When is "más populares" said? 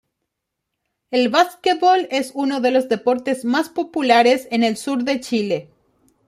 3.45-4.47